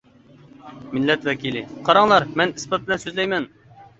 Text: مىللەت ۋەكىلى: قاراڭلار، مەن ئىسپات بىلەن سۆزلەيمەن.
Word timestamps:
مىللەت 0.95 1.27
ۋەكىلى: 1.27 1.61
قاراڭلار، 1.89 2.25
مەن 2.41 2.55
ئىسپات 2.57 2.87
بىلەن 2.87 3.03
سۆزلەيمەن. 3.07 3.49